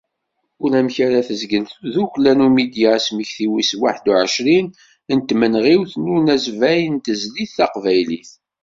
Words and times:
Ulamek 0.63 0.95
ara 1.05 1.27
tezgel 1.27 1.65
tdukkla 1.67 2.31
Numidya 2.37 2.89
asmekti 2.97 3.45
wis 3.51 3.71
waḥed 3.79 4.05
u 4.11 4.13
εecrin 4.21 4.67
n 5.15 5.17
tmenɣiwt 5.27 5.93
n 6.03 6.05
unazbay 6.15 6.81
n 6.93 6.95
tezlit 7.05 7.51
taqbaylit. 7.57 8.31